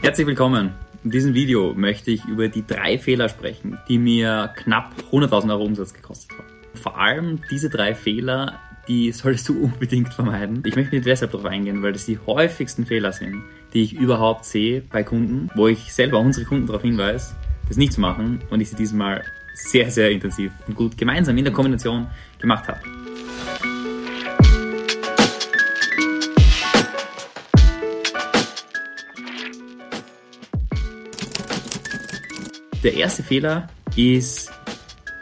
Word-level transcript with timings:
Herzlich 0.00 0.28
willkommen. 0.28 0.74
In 1.02 1.10
diesem 1.10 1.34
Video 1.34 1.74
möchte 1.74 2.12
ich 2.12 2.24
über 2.24 2.48
die 2.48 2.64
drei 2.64 2.98
Fehler 2.98 3.28
sprechen, 3.28 3.78
die 3.88 3.98
mir 3.98 4.52
knapp 4.54 4.94
100.000 5.10 5.50
Euro 5.50 5.64
Umsatz 5.64 5.92
gekostet 5.92 6.38
haben. 6.38 6.46
Vor 6.74 6.96
allem 6.96 7.40
diese 7.50 7.68
drei 7.68 7.96
Fehler, 7.96 8.60
die 8.86 9.10
solltest 9.10 9.48
du 9.48 9.60
unbedingt 9.64 10.14
vermeiden. 10.14 10.62
Ich 10.64 10.76
möchte 10.76 10.94
nicht 10.94 11.06
deshalb 11.06 11.32
darauf 11.32 11.46
eingehen, 11.46 11.82
weil 11.82 11.92
das 11.92 12.06
die 12.06 12.20
häufigsten 12.26 12.86
Fehler 12.86 13.12
sind, 13.12 13.42
die 13.74 13.82
ich 13.82 13.92
überhaupt 13.92 14.44
sehe 14.44 14.82
bei 14.82 15.02
Kunden, 15.02 15.50
wo 15.56 15.66
ich 15.66 15.92
selber 15.92 16.20
unsere 16.20 16.46
Kunden 16.46 16.68
darauf 16.68 16.82
hinweise, 16.82 17.34
das 17.66 17.76
nicht 17.76 17.92
zu 17.92 18.00
machen 18.00 18.40
und 18.50 18.60
ich 18.60 18.70
sie 18.70 18.76
diesmal 18.76 19.24
sehr, 19.54 19.90
sehr 19.90 20.12
intensiv 20.12 20.52
und 20.68 20.76
gut 20.76 20.96
gemeinsam 20.96 21.36
in 21.36 21.44
der 21.44 21.52
Kombination 21.52 22.06
gemacht 22.38 22.68
habe. 22.68 22.80
Der 32.88 32.96
erste 32.96 33.22
Fehler 33.22 33.66
ist, 33.96 34.50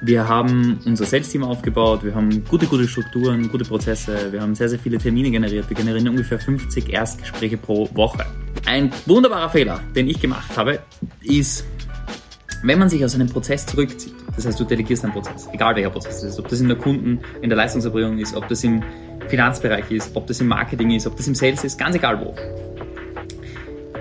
wir 0.01 0.29
haben 0.29 0.79
unser 0.84 1.05
Sales-Team 1.05 1.43
aufgebaut, 1.43 2.05
wir 2.05 2.15
haben 2.15 2.45
gute, 2.45 2.66
gute 2.66 2.87
Strukturen, 2.87 3.48
gute 3.51 3.65
Prozesse, 3.65 4.30
wir 4.30 4.41
haben 4.41 4.55
sehr, 4.55 4.69
sehr 4.69 4.79
viele 4.79 4.98
Termine 4.98 5.33
generiert, 5.33 5.69
wir 5.69 5.77
generieren 5.77 6.09
ungefähr 6.09 6.38
50 6.38 6.93
Erstgespräche 6.93 7.57
pro 7.57 7.88
Woche. 7.93 8.24
Ein 8.66 8.93
wunderbarer 9.07 9.51
Fehler, 9.51 9.80
den 9.97 10.07
ich 10.07 10.21
gemacht 10.21 10.57
habe, 10.57 10.79
ist, 11.24 11.66
wenn 12.62 12.79
man 12.79 12.88
sich 12.88 13.05
aus 13.05 13.16
einem 13.16 13.29
Prozess 13.29 13.66
zurückzieht, 13.66 14.15
das 14.37 14.46
heißt, 14.46 14.60
du 14.60 14.65
delegierst 14.65 15.02
einen 15.02 15.12
Prozess, 15.12 15.48
egal 15.52 15.74
welcher 15.74 15.91
Prozess 15.91 16.19
es 16.19 16.35
ist, 16.35 16.38
ob 16.38 16.46
das 16.46 16.60
in 16.60 16.69
der 16.69 16.79
Kunden, 16.79 17.19
in 17.43 17.51
der 17.51 17.57
Leistungserbringung 17.57 18.19
ist, 18.19 18.37
ob 18.37 18.46
das 18.46 18.62
im 18.62 18.80
Finanzbereich 19.27 19.91
ist, 19.91 20.15
ob 20.15 20.29
das 20.29 20.41
im 20.41 20.46
Marketing 20.46 20.93
ist, 20.93 21.09
ob 21.09 21.16
das 21.16 21.27
im 21.27 21.35
Sales 21.35 21.65
ist, 21.65 21.77
ganz 21.77 21.96
egal 21.96 22.24
wo. 22.24 22.33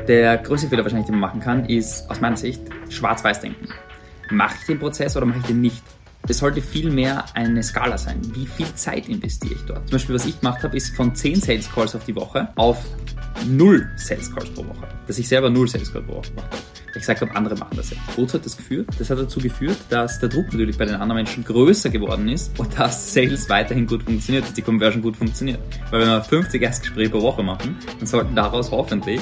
Der 0.08 0.38
größte 0.38 0.68
Fehler 0.68 0.84
wahrscheinlich, 0.84 1.08
den 1.08 1.20
man 1.20 1.30
machen 1.30 1.40
kann, 1.40 1.66
ist 1.66 2.10
aus 2.12 2.22
meiner 2.22 2.38
Sicht 2.38 2.62
schwarz-weiß 2.90 3.42
denken. 3.42 3.68
Mache 4.30 4.56
ich 4.60 4.68
den 4.68 4.80
Prozess 4.80 5.18
oder 5.18 5.26
mache 5.26 5.40
ich 5.40 5.46
den 5.46 5.62
nicht? 5.62 5.82
Es 6.28 6.40
sollte 6.40 6.62
viel 6.62 6.92
mehr 6.92 7.26
eine 7.36 7.62
Skala 7.62 7.98
sein. 7.98 8.20
Wie 8.34 8.46
viel 8.46 8.72
Zeit 8.76 9.08
investiere 9.10 9.54
ich 9.54 9.62
dort? 9.66 9.88
Zum 9.88 9.92
Beispiel, 9.92 10.16
was 10.16 10.26
ich 10.26 10.40
gemacht 10.40 10.64
habe, 10.64 10.76
ist 10.76 10.96
von 10.96 11.14
10 11.14 11.42
Sales 11.42 11.72
Calls 11.72 11.96
auf 11.96 12.04
die 12.06 12.16
Woche 12.16 12.48
auf 12.56 12.84
0 13.48 13.88
Sales 13.96 14.34
Calls 14.34 14.50
pro 14.52 14.66
Woche. 14.66 14.88
Dass 15.08 15.20
ich 15.20 15.28
selber 15.28 15.50
0 15.50 15.68
Sales 15.68 15.92
Calls 15.92 16.06
pro 16.06 16.16
Woche 16.16 16.30
gemacht 16.30 16.48
habe. 16.52 16.62
Ich 16.88 17.02
gesagt 17.02 17.22
habe, 17.22 17.36
andere 17.36 17.56
machen 17.58 17.76
das 17.76 17.90
jetzt. 17.90 18.02
Wozu 18.16 18.36
hat 18.36 18.46
das 18.46 18.56
geführt? 18.56 18.88
Das 18.98 19.10
hat 19.10 19.20
dazu 19.20 19.40
geführt, 19.40 19.78
dass 19.90 20.20
der 20.20 20.30
Druck 20.30 20.46
natürlich 20.46 20.78
bei 20.78 20.86
den 20.86 20.96
anderen 20.96 21.18
Menschen 21.18 21.44
größer 21.44 21.90
geworden 21.90 22.30
ist 22.30 22.58
und 22.58 22.80
dass 22.80 23.14
Sales 23.14 23.50
weiterhin 23.50 23.86
gut 23.86 24.04
funktioniert, 24.04 24.46
dass 24.46 24.54
die 24.54 24.62
Conversion 24.62 25.02
gut 25.02 25.18
funktioniert. 25.18 25.60
Weil 25.92 26.02
wenn 26.02 26.08
wir 26.08 26.24
50 26.24 26.62
Erstgespräche 26.62 27.10
pro 27.10 27.22
Woche 27.22 27.44
machen, 27.44 27.78
dann 28.00 28.08
sollten 28.08 28.34
daraus 28.34 28.72
hoffentlich 28.72 29.20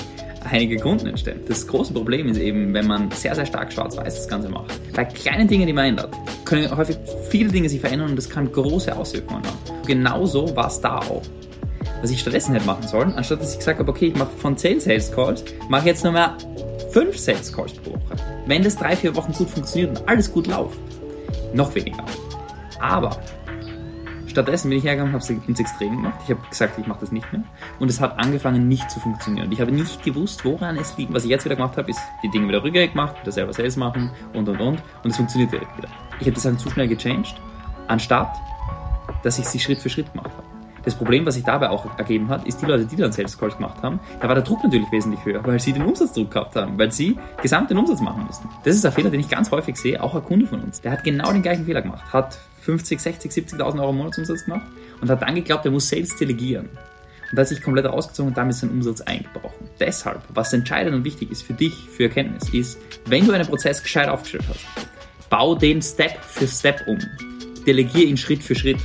einige 0.49 0.77
Kunden 0.77 1.07
entstehen. 1.07 1.39
Das 1.47 1.67
große 1.67 1.93
Problem 1.93 2.27
ist 2.27 2.37
eben, 2.37 2.73
wenn 2.73 2.87
man 2.87 3.11
sehr, 3.11 3.35
sehr 3.35 3.45
stark 3.45 3.71
schwarz-weiß 3.71 4.15
das 4.15 4.27
Ganze 4.27 4.49
macht. 4.49 4.71
Bei 4.93 5.05
kleinen 5.05 5.47
Dingen, 5.47 5.67
die 5.67 5.73
man 5.73 5.85
ändert, 5.85 6.15
können 6.45 6.75
häufig 6.75 6.97
viele 7.29 7.51
Dinge 7.51 7.69
sich 7.69 7.81
verändern 7.81 8.11
und 8.11 8.15
das 8.15 8.29
kann 8.29 8.51
große 8.51 8.95
Auswirkungen 8.95 9.43
haben. 9.43 9.85
Genauso 9.85 10.55
war 10.55 10.67
es 10.67 10.79
da 10.79 10.99
auch. 10.99 11.21
Was 12.01 12.11
ich 12.11 12.19
stattdessen 12.19 12.53
hätte 12.53 12.65
machen 12.65 12.87
sollen, 12.87 13.13
anstatt 13.13 13.41
dass 13.41 13.53
ich 13.53 13.59
gesagt 13.59 13.79
habe, 13.79 13.89
okay, 13.89 14.07
ich 14.07 14.15
mache 14.15 14.31
von 14.37 14.57
10 14.57 14.79
Sales 14.81 15.11
Calls, 15.11 15.43
mache 15.69 15.81
ich 15.81 15.87
jetzt 15.87 16.03
nur 16.03 16.13
mehr 16.13 16.37
5 16.91 17.17
Sales 17.17 17.51
Calls 17.51 17.73
pro 17.73 17.91
Woche. 17.91 18.15
Wenn 18.45 18.63
das 18.63 18.75
drei, 18.75 18.95
vier 18.95 19.15
Wochen 19.15 19.31
gut 19.31 19.49
funktioniert 19.49 19.97
und 19.97 20.09
alles 20.09 20.31
gut 20.31 20.47
läuft, 20.47 20.77
noch 21.53 21.73
weniger. 21.75 22.03
Aber 22.79 23.17
Stattdessen 24.33 24.69
bin 24.69 24.79
ich 24.79 24.83
hergegangen 24.83 25.13
und 25.13 25.21
habe 25.21 25.37
es 25.37 25.47
ins 25.47 25.59
Extrem 25.59 25.97
gemacht. 25.97 26.19
Ich 26.23 26.31
habe 26.31 26.41
gesagt, 26.49 26.79
ich 26.79 26.87
mache 26.87 27.01
das 27.01 27.11
nicht 27.11 27.31
mehr. 27.31 27.43
Und 27.77 27.87
es 27.87 28.01
hat 28.01 28.17
angefangen 28.17 28.67
nicht 28.67 28.89
zu 28.89 28.99
funktionieren. 28.99 29.51
Ich 29.51 29.61
habe 29.61 29.71
nicht 29.71 30.03
gewusst, 30.03 30.43
woran 30.43 30.75
es 30.75 30.97
liegt. 30.97 31.13
Was 31.13 31.23
ich 31.23 31.29
jetzt 31.29 31.45
wieder 31.45 31.55
gemacht 31.55 31.77
habe, 31.77 31.91
ist 31.91 31.99
die 32.23 32.29
Dinge 32.29 32.47
wieder 32.47 32.63
rückgängig 32.63 32.93
gemacht, 32.93 33.15
wieder 33.21 33.31
selber 33.31 33.53
Sales 33.53 33.77
machen 33.77 34.09
und 34.33 34.49
und 34.49 34.59
und. 34.59 34.81
Und 35.03 35.11
es 35.11 35.17
funktioniert 35.17 35.51
direkt 35.51 35.77
wieder. 35.77 35.89
Ich 36.19 36.25
habe 36.25 36.31
die 36.31 36.39
Sachen 36.39 36.57
zu 36.57 36.67
schnell 36.71 36.87
gechanged, 36.87 37.35
anstatt 37.87 38.35
dass 39.21 39.37
ich 39.37 39.45
sie 39.45 39.59
Schritt 39.59 39.79
für 39.79 39.89
Schritt 39.89 40.11
gemacht 40.11 40.31
habe. 40.35 40.52
Das 40.85 40.95
Problem, 40.95 41.25
was 41.25 41.35
sich 41.35 41.43
dabei 41.43 41.69
auch 41.69 41.97
ergeben 41.97 42.27
hat, 42.29 42.45
ist 42.45 42.61
die 42.61 42.65
Leute, 42.65 42.85
die 42.85 42.95
dann 42.95 43.11
Sales 43.11 43.37
Calls 43.37 43.55
gemacht 43.55 43.81
haben, 43.81 43.99
da 44.19 44.27
war 44.27 44.35
der 44.35 44.43
Druck 44.43 44.63
natürlich 44.63 44.91
wesentlich 44.91 45.23
höher, 45.23 45.45
weil 45.45 45.59
sie 45.59 45.71
den 45.71 45.83
Umsatzdruck 45.83 46.31
gehabt 46.31 46.55
haben, 46.55 46.77
weil 46.77 46.91
sie 46.91 47.17
gesamt 47.41 47.69
den 47.69 47.77
Umsatz 47.77 48.01
machen 48.01 48.25
mussten. 48.25 48.49
Das 48.63 48.75
ist 48.75 48.85
ein 48.85 48.91
Fehler, 48.91 49.09
den 49.09 49.21
ich 49.21 49.29
ganz 49.29 49.49
häufig 49.51 49.77
sehe, 49.77 50.01
auch 50.01 50.13
ein 50.13 50.23
Kunde 50.23 50.45
von 50.45 50.61
uns. 50.61 50.81
Der 50.81 50.91
hat 50.91 51.03
genau 51.03 51.31
den 51.31 51.41
gleichen 51.41 51.65
Fehler 51.65 51.81
gemacht, 51.81 52.11
hat 52.11 52.37
50, 52.61 52.99
60, 52.99 53.31
70.000 53.31 53.79
Euro 53.79 53.93
Monatsumsatz 53.93 54.45
gemacht 54.45 54.67
und 55.01 55.09
hat 55.09 55.21
dann 55.21 55.35
geglaubt, 55.35 55.65
er 55.65 55.71
muss 55.71 55.87
Sales 55.87 56.15
delegieren. 56.17 56.69
Und 57.31 57.39
hat 57.39 57.47
sich 57.47 57.63
komplett 57.63 57.85
rausgezogen 57.85 58.29
und 58.29 58.37
damit 58.37 58.53
seinen 58.53 58.71
Umsatz 58.71 59.01
eingebrochen. 59.01 59.67
Deshalb, 59.79 60.21
was 60.29 60.53
entscheidend 60.53 60.95
und 60.95 61.03
wichtig 61.03 61.31
ist 61.31 61.41
für 61.41 61.53
dich, 61.53 61.73
für 61.73 62.03
Erkenntnis, 62.03 62.53
ist, 62.53 62.77
wenn 63.07 63.25
du 63.25 63.31
einen 63.31 63.47
Prozess 63.47 63.81
gescheit 63.81 64.07
aufgestellt 64.07 64.43
hast, 64.49 64.59
bau 65.29 65.55
den 65.55 65.81
Step 65.81 66.23
für 66.23 66.47
Step 66.47 66.83
um. 66.85 66.99
Delegier 67.65 68.05
ihn 68.05 68.17
Schritt 68.17 68.43
für 68.43 68.53
Schritt. 68.53 68.77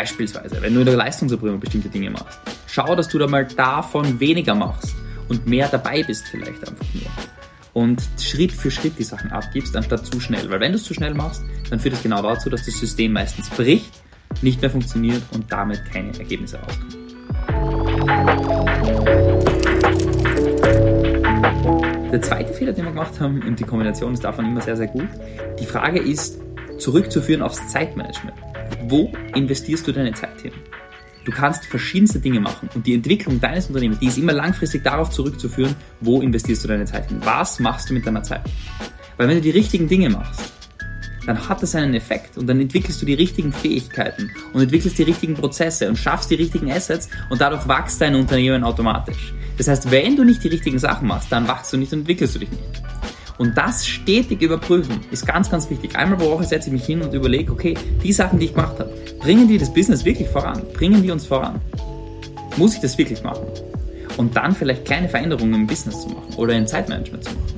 Beispielsweise, 0.00 0.62
wenn 0.62 0.72
du 0.72 0.80
in 0.80 0.86
der 0.86 0.96
Leistungserbringung 0.96 1.60
bestimmte 1.60 1.90
Dinge 1.90 2.08
machst, 2.08 2.38
schau, 2.66 2.96
dass 2.96 3.08
du 3.08 3.18
da 3.18 3.26
mal 3.26 3.44
davon 3.44 4.18
weniger 4.18 4.54
machst 4.54 4.94
und 5.28 5.46
mehr 5.46 5.68
dabei 5.68 6.02
bist 6.02 6.26
vielleicht 6.26 6.66
einfach 6.66 6.86
nur 6.94 7.04
und 7.74 8.02
Schritt 8.18 8.50
für 8.50 8.70
Schritt 8.70 8.98
die 8.98 9.04
Sachen 9.04 9.30
abgibst, 9.30 9.76
anstatt 9.76 10.06
zu 10.06 10.18
schnell. 10.18 10.48
Weil 10.48 10.60
wenn 10.60 10.72
du 10.72 10.78
es 10.78 10.84
zu 10.84 10.94
schnell 10.94 11.12
machst, 11.12 11.42
dann 11.68 11.78
führt 11.78 11.96
es 11.96 12.02
genau 12.02 12.22
dazu, 12.22 12.48
dass 12.48 12.64
das 12.64 12.80
System 12.80 13.12
meistens 13.12 13.50
bricht, 13.50 13.92
nicht 14.40 14.62
mehr 14.62 14.70
funktioniert 14.70 15.22
und 15.32 15.52
damit 15.52 15.84
keine 15.92 16.18
Ergebnisse 16.18 16.58
rauskommen. 16.58 16.96
Der 22.10 22.22
zweite 22.22 22.54
Fehler, 22.54 22.72
den 22.72 22.86
wir 22.86 22.92
gemacht 22.92 23.20
haben, 23.20 23.42
und 23.42 23.60
die 23.60 23.64
Kombination 23.64 24.14
ist 24.14 24.24
davon 24.24 24.46
immer 24.46 24.62
sehr, 24.62 24.78
sehr 24.78 24.86
gut, 24.86 25.08
die 25.60 25.66
Frage 25.66 26.00
ist 26.00 26.40
zurückzuführen 26.78 27.42
aufs 27.42 27.68
Zeitmanagement. 27.68 28.49
Wo 28.82 29.12
investierst 29.34 29.86
du 29.86 29.92
deine 29.92 30.12
Zeit 30.12 30.40
hin? 30.40 30.52
Du 31.24 31.32
kannst 31.32 31.66
verschiedenste 31.66 32.18
Dinge 32.18 32.40
machen 32.40 32.68
und 32.74 32.86
die 32.86 32.94
Entwicklung 32.94 33.40
deines 33.40 33.66
Unternehmens, 33.66 34.00
die 34.00 34.06
ist 34.06 34.18
immer 34.18 34.32
langfristig 34.32 34.82
darauf 34.82 35.10
zurückzuführen, 35.10 35.76
wo 36.00 36.22
investierst 36.22 36.64
du 36.64 36.68
deine 36.68 36.86
Zeit 36.86 37.08
hin? 37.08 37.20
Was 37.22 37.60
machst 37.60 37.90
du 37.90 37.94
mit 37.94 38.06
deiner 38.06 38.22
Zeit? 38.22 38.42
Weil 39.16 39.28
wenn 39.28 39.36
du 39.36 39.42
die 39.42 39.50
richtigen 39.50 39.86
Dinge 39.86 40.08
machst, 40.08 40.52
dann 41.26 41.48
hat 41.48 41.62
das 41.62 41.74
einen 41.74 41.94
Effekt 41.94 42.38
und 42.38 42.46
dann 42.46 42.60
entwickelst 42.60 43.02
du 43.02 43.06
die 43.06 43.14
richtigen 43.14 43.52
Fähigkeiten 43.52 44.30
und 44.52 44.62
entwickelst 44.62 44.98
die 44.98 45.02
richtigen 45.02 45.34
Prozesse 45.34 45.88
und 45.88 45.96
schaffst 45.96 46.30
die 46.30 46.36
richtigen 46.36 46.72
Assets 46.72 47.08
und 47.28 47.40
dadurch 47.40 47.68
wächst 47.68 48.00
dein 48.00 48.14
Unternehmen 48.14 48.64
automatisch. 48.64 49.34
Das 49.58 49.68
heißt, 49.68 49.90
wenn 49.90 50.16
du 50.16 50.24
nicht 50.24 50.42
die 50.42 50.48
richtigen 50.48 50.78
Sachen 50.78 51.06
machst, 51.06 51.30
dann 51.30 51.46
wachst 51.46 51.72
du 51.72 51.76
nicht 51.76 51.92
und 51.92 52.00
entwickelst 52.00 52.34
du 52.34 52.38
dich 52.38 52.50
nicht. 52.50 52.82
Und 53.40 53.56
das 53.56 53.86
stetig 53.86 54.42
überprüfen 54.42 55.00
ist 55.10 55.26
ganz, 55.26 55.48
ganz 55.48 55.70
wichtig. 55.70 55.96
Einmal 55.96 56.18
pro 56.18 56.30
Woche 56.30 56.44
setze 56.44 56.68
ich 56.68 56.74
mich 56.74 56.84
hin 56.84 57.00
und 57.00 57.14
überlege, 57.14 57.50
okay, 57.50 57.72
die 58.04 58.12
Sachen, 58.12 58.38
die 58.38 58.44
ich 58.44 58.54
gemacht 58.54 58.78
habe, 58.78 58.92
bringen 59.18 59.48
die 59.48 59.56
das 59.56 59.72
Business 59.72 60.04
wirklich 60.04 60.28
voran? 60.28 60.60
Bringen 60.74 61.02
die 61.02 61.10
uns 61.10 61.24
voran? 61.24 61.58
Muss 62.58 62.74
ich 62.74 62.82
das 62.82 62.98
wirklich 62.98 63.22
machen? 63.22 63.46
Und 64.18 64.36
dann 64.36 64.54
vielleicht 64.54 64.84
kleine 64.84 65.08
Veränderungen 65.08 65.54
im 65.54 65.66
Business 65.66 66.02
zu 66.02 66.10
machen 66.10 66.34
oder 66.36 66.52
im 66.52 66.66
Zeitmanagement 66.66 67.24
zu 67.24 67.30
machen. 67.30 67.54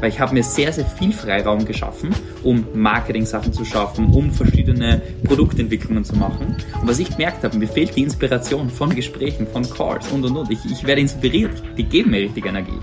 Weil 0.00 0.08
ich 0.08 0.18
habe 0.18 0.32
mir 0.32 0.42
sehr, 0.42 0.72
sehr 0.72 0.86
viel 0.86 1.12
Freiraum 1.12 1.66
geschaffen, 1.66 2.08
um 2.42 2.66
Marketing-Sachen 2.72 3.52
zu 3.52 3.66
schaffen, 3.66 4.06
um 4.14 4.32
verschiedene 4.32 5.02
Produktentwicklungen 5.24 6.04
zu 6.04 6.16
machen. 6.16 6.56
Und 6.80 6.88
was 6.88 6.98
ich 6.98 7.10
gemerkt 7.10 7.44
habe, 7.44 7.58
mir 7.58 7.68
fehlt 7.68 7.94
die 7.94 8.02
Inspiration 8.02 8.70
von 8.70 8.94
Gesprächen, 8.94 9.46
von 9.46 9.68
Calls 9.68 10.08
und 10.08 10.24
und 10.24 10.34
und. 10.38 10.50
Ich, 10.50 10.64
ich 10.64 10.84
werde 10.84 11.02
inspiriert. 11.02 11.62
Die 11.76 11.84
geben 11.84 12.12
mir 12.12 12.20
richtig 12.20 12.46
Energie. 12.46 12.80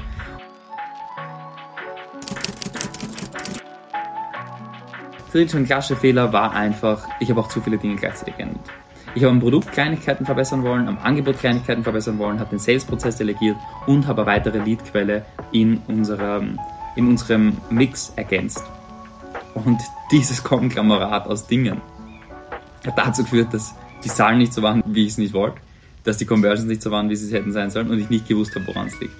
Dritte 5.31 5.57
und 5.57 5.65
klassische 5.65 5.99
Fehler 5.99 6.33
war 6.33 6.51
einfach, 6.51 7.07
ich 7.19 7.29
habe 7.29 7.39
auch 7.39 7.47
zu 7.47 7.61
viele 7.61 7.77
Dinge 7.77 7.95
gleichzeitig 7.95 8.37
geändert. 8.37 8.63
Ich 9.15 9.23
habe 9.23 9.31
am 9.31 9.39
Produkt 9.39 9.71
Kleinigkeiten 9.71 10.25
verbessern 10.25 10.63
wollen, 10.63 10.87
am 10.87 10.99
Angebot 10.99 11.39
Kleinigkeiten 11.39 11.83
verbessern 11.83 12.19
wollen, 12.19 12.39
habe 12.39 12.51
den 12.51 12.59
Sales-Prozess 12.59 13.17
delegiert 13.17 13.57
und 13.87 14.05
habe 14.07 14.21
eine 14.21 14.31
weitere 14.31 14.59
Lead-Quelle 14.59 15.25
in, 15.51 15.81
unserem, 15.87 16.59
in 16.95 17.07
unserem 17.07 17.57
Mix 17.69 18.13
ergänzt. 18.15 18.63
Und 19.55 19.79
dieses 20.11 20.43
Konglomerat 20.43 21.27
aus 21.27 21.47
Dingen 21.47 21.81
hat 22.85 22.97
dazu 22.97 23.23
geführt, 23.23 23.53
dass 23.53 23.73
die 24.03 24.09
Zahlen 24.09 24.37
nicht 24.37 24.53
so 24.53 24.61
waren, 24.61 24.83
wie 24.85 25.05
ich 25.05 25.13
es 25.13 25.17
nicht 25.17 25.33
wollte, 25.33 25.57
dass 26.03 26.17
die 26.17 26.25
Conversions 26.25 26.67
nicht 26.67 26.81
so 26.81 26.91
waren, 26.91 27.09
wie 27.09 27.15
sie 27.15 27.27
es 27.27 27.33
hätten 27.33 27.51
sein 27.51 27.71
sollen 27.71 27.89
und 27.89 27.99
ich 27.99 28.09
nicht 28.09 28.27
gewusst 28.27 28.55
habe, 28.55 28.67
woran 28.67 28.87
es 28.87 28.99
liegt. 28.99 29.15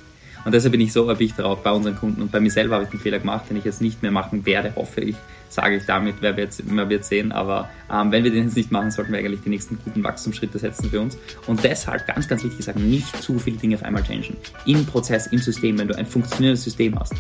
Und 0.46 0.54
deshalb 0.54 0.72
bin 0.72 0.82
ich 0.82 0.94
so 0.94 1.08
erpicht 1.08 1.38
darauf 1.38 1.64
bei 1.64 1.72
unseren 1.72 1.96
Kunden 1.96 2.22
und 2.22 2.32
bei 2.32 2.40
mir 2.40 2.52
selber 2.52 2.76
habe 2.76 2.86
ich 2.86 2.90
den 2.90 3.00
Fehler 3.00 3.20
gemacht, 3.20 3.46
den 3.50 3.58
ich 3.58 3.66
jetzt 3.66 3.82
nicht 3.82 4.02
mehr 4.02 4.12
machen 4.12 4.46
werde, 4.46 4.74
hoffe 4.76 5.02
ich, 5.02 5.16
sage 5.50 5.78
ich 5.78 5.86
damit, 5.86 6.16
wer 6.22 6.38
wird, 6.38 6.54
wer 6.64 6.90
wird 6.90 7.06
sehen. 7.06 7.32
Aber 7.32 7.70
ähm, 7.92 8.12
wenn 8.12 8.24
wir 8.24 8.32
den 8.32 8.46
jetzt 8.46 8.56
nicht 8.56 8.72
machen, 8.72 8.92
sollten 8.92 9.12
wir 9.12 9.20
eigentlich 9.20 9.42
die 9.42 9.50
nächsten 9.50 9.78
guten 9.84 10.04
Wachstumsschritte 10.04 10.60
setzen 10.60 10.90
für 10.90 11.02
uns. 11.02 11.18
Und 11.48 11.64
deshalb, 11.64 12.08
ganz, 12.08 12.28
ganz 12.28 12.44
wichtig 12.44 12.66
sagen, 12.66 12.90
nicht 12.90 13.22
zu 13.22 13.40
viele 13.40 13.58
Dinge 13.58 13.76
auf 13.76 13.84
einmal 13.84 14.04
changen. 14.04 14.38
Im 14.66 14.86
Prozess, 14.86 15.28
im 15.28 15.40
System, 15.40 15.78
wenn 15.78 15.88
du 15.88 15.98
ein 15.98 16.06
funktionierendes 16.06 16.64
System 16.64 16.98
hast, 17.00 17.14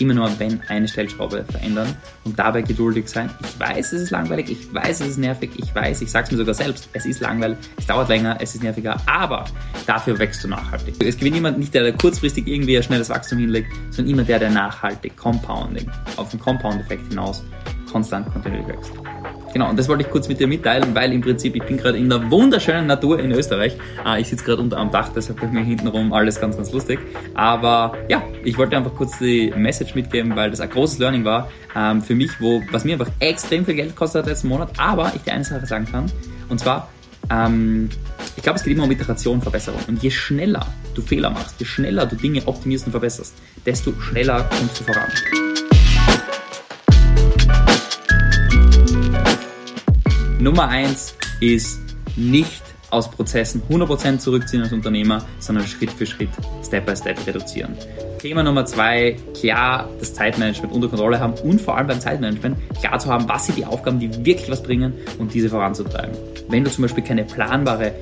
immer 0.00 0.14
nur, 0.14 0.38
wenn 0.38 0.60
eine 0.68 0.88
Stellschraube 0.88 1.44
verändern 1.48 1.96
und 2.24 2.38
dabei 2.38 2.62
geduldig 2.62 3.08
sein. 3.08 3.30
Ich 3.40 3.58
weiß, 3.58 3.92
es 3.92 4.02
ist 4.02 4.10
langweilig, 4.10 4.50
ich 4.50 4.74
weiß, 4.74 5.00
es 5.00 5.08
ist 5.08 5.18
nervig, 5.18 5.50
ich 5.56 5.74
weiß, 5.74 6.02
ich 6.02 6.10
sag's 6.10 6.30
mir 6.30 6.38
sogar 6.38 6.54
selbst, 6.54 6.88
es 6.92 7.06
ist 7.06 7.20
langweilig, 7.20 7.58
es 7.76 7.86
dauert 7.86 8.08
länger, 8.08 8.36
es 8.40 8.54
ist 8.54 8.62
nerviger, 8.62 8.96
aber 9.06 9.44
dafür 9.86 10.18
wächst 10.18 10.42
du 10.44 10.48
nachhaltig. 10.48 11.02
Es 11.02 11.16
gewinnt 11.16 11.36
jemand 11.36 11.58
nicht, 11.58 11.74
der, 11.74 11.82
der 11.82 11.92
kurzfristig 11.92 12.46
irgendwie 12.46 12.76
ein 12.76 12.82
schnelles 12.82 13.08
Wachstum 13.08 13.38
hinlegt, 13.38 13.68
sondern 13.90 14.12
immer 14.12 14.24
der, 14.24 14.38
der 14.38 14.50
nachhaltig, 14.50 15.16
Compounding, 15.16 15.90
auf 16.16 16.30
den 16.30 16.40
Compound-Effekt 16.40 17.08
hinaus 17.08 17.42
konstant 17.90 18.30
kontinuierlich 18.32 18.68
wächst. 18.68 18.92
Genau, 19.52 19.70
und 19.70 19.78
das 19.78 19.88
wollte 19.88 20.02
ich 20.02 20.10
kurz 20.10 20.28
mit 20.28 20.38
dir 20.38 20.46
mitteilen, 20.46 20.94
weil 20.94 21.12
im 21.12 21.20
Prinzip 21.20 21.56
ich 21.56 21.62
bin 21.62 21.76
gerade 21.76 21.96
in 21.98 22.08
der 22.08 22.30
wunderschönen 22.30 22.86
Natur 22.86 23.18
in 23.18 23.32
Österreich. 23.32 23.76
Ah, 24.04 24.18
ich 24.18 24.28
sitze 24.28 24.44
gerade 24.44 24.60
unter 24.60 24.76
am 24.76 24.90
Dach, 24.90 25.10
deshalb 25.14 25.40
bei 25.40 25.46
mir 25.46 25.64
hintenrum 25.64 26.12
alles 26.12 26.40
ganz, 26.40 26.56
ganz 26.56 26.72
lustig. 26.72 26.98
Aber 27.34 27.96
ja, 28.08 28.22
ich 28.44 28.58
wollte 28.58 28.76
einfach 28.76 28.94
kurz 28.94 29.18
die 29.18 29.52
Message 29.56 29.94
mitgeben, 29.94 30.36
weil 30.36 30.50
das 30.50 30.60
ein 30.60 30.70
großes 30.70 30.98
Learning 30.98 31.24
war 31.24 31.50
ähm, 31.74 32.02
für 32.02 32.14
mich, 32.14 32.40
wo, 32.40 32.62
was 32.70 32.84
mir 32.84 32.94
einfach 32.94 33.10
extrem 33.20 33.64
viel 33.64 33.74
Geld 33.74 33.90
gekostet 33.90 34.22
hat 34.22 34.28
letzten 34.28 34.48
Monat, 34.48 34.70
aber 34.78 35.12
ich 35.14 35.22
dir 35.22 35.32
eine 35.32 35.44
Sache 35.44 35.66
sagen 35.66 35.86
kann, 35.90 36.10
und 36.48 36.60
zwar, 36.60 36.88
ähm, 37.30 37.88
ich 38.36 38.42
glaube, 38.42 38.58
es 38.58 38.64
geht 38.64 38.74
immer 38.74 38.84
um 38.84 38.90
Iteration, 38.90 39.40
Verbesserung. 39.42 39.80
Und 39.88 40.02
je 40.02 40.10
schneller 40.10 40.66
du 40.94 41.02
Fehler 41.02 41.30
machst, 41.30 41.56
je 41.58 41.66
schneller 41.66 42.06
du 42.06 42.16
Dinge 42.16 42.46
optimierst 42.46 42.86
und 42.86 42.92
verbesserst, 42.92 43.34
desto 43.64 43.92
schneller 44.00 44.48
kommst 44.50 44.80
du 44.80 44.84
voran. 44.84 45.10
Nummer 50.46 50.68
eins 50.68 51.12
ist 51.40 51.80
nicht 52.14 52.62
aus 52.90 53.10
Prozessen 53.10 53.62
100% 53.68 54.18
zurückziehen 54.18 54.62
als 54.62 54.72
Unternehmer, 54.72 55.26
sondern 55.40 55.66
Schritt 55.66 55.90
für 55.90 56.06
Schritt, 56.06 56.28
Step 56.64 56.86
by 56.86 56.94
Step 56.94 57.18
reduzieren. 57.26 57.76
Thema 58.20 58.44
Nummer 58.44 58.64
zwei, 58.64 59.16
klar 59.40 59.88
das 59.98 60.14
Zeitmanagement 60.14 60.72
unter 60.72 60.86
Kontrolle 60.86 61.18
haben 61.18 61.34
und 61.42 61.60
vor 61.60 61.76
allem 61.76 61.88
beim 61.88 62.00
Zeitmanagement 62.00 62.56
klar 62.80 62.96
zu 63.00 63.08
haben, 63.08 63.28
was 63.28 63.46
sind 63.46 63.58
die 63.58 63.64
Aufgaben, 63.64 63.98
die 63.98 64.24
wirklich 64.24 64.48
was 64.48 64.62
bringen 64.62 64.92
und 65.18 65.34
diese 65.34 65.48
voranzutreiben. 65.48 66.16
Wenn 66.48 66.62
du 66.62 66.70
zum 66.70 66.82
Beispiel 66.82 67.02
keine 67.02 67.24
planbare 67.24 67.92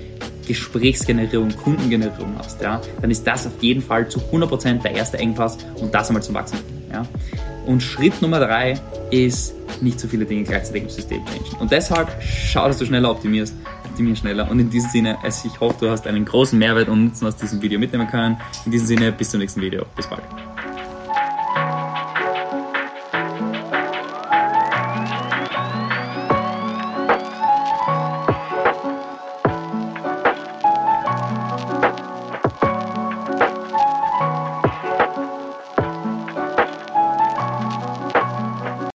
Gesprächsgenerierung, 0.47 1.49
Kundengenerierung 1.57 2.35
hast, 2.37 2.61
ja, 2.61 2.79
dann 3.01 3.11
ist 3.11 3.27
das 3.27 3.47
auf 3.47 3.55
jeden 3.63 3.81
Fall 3.81 4.07
zu 4.11 4.21
100% 4.21 4.83
der 4.83 4.95
erste 4.95 5.17
Engpass 5.17 5.57
und 5.81 5.95
das 5.95 6.09
einmal 6.09 6.23
zum 6.23 6.35
Wachsen. 6.35 6.59
Ja. 6.95 7.05
Und 7.67 7.83
Schritt 7.83 8.23
Nummer 8.23 8.39
drei 8.39 8.79
ist 9.11 9.55
nicht 9.83 9.99
so 9.99 10.07
viele 10.07 10.25
Dinge 10.25 10.45
gleichzeitig 10.45 10.85
im 10.85 10.89
System 10.89 11.25
changen. 11.27 11.61
Und 11.61 11.73
deshalb 11.73 12.09
schau, 12.23 12.69
dass 12.69 12.79
du 12.79 12.87
schneller 12.87 13.11
optimierst, 13.11 13.53
optimier 13.85 14.15
schneller. 14.15 14.49
Und 14.49 14.61
in 14.61 14.71
diesem 14.71 14.91
Sinne, 14.91 15.19
ich 15.27 15.61
hoffe, 15.61 15.77
du 15.81 15.91
hast 15.91 16.07
einen 16.07 16.25
großen 16.25 16.57
Mehrwert 16.57 16.89
und 16.89 17.07
Nutzen 17.07 17.27
aus 17.27 17.37
diesem 17.37 17.61
Video 17.61 17.81
mitnehmen 17.81 18.07
können. 18.07 18.37
In 18.65 18.71
diesem 18.71 18.87
Sinne, 18.87 19.11
bis 19.11 19.31
zum 19.31 19.41
nächsten 19.41 19.61
Video. 19.61 19.85
Bis 19.97 20.07
bald. 20.07 20.23